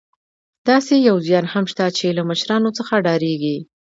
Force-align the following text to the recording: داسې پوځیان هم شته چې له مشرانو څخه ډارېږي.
داسې 0.69 0.95
پوځیان 1.05 1.45
هم 1.53 1.65
شته 1.71 1.85
چې 1.97 2.05
له 2.17 2.21
مشرانو 2.29 2.69
څخه 2.77 2.93
ډارېږي. 3.05 3.57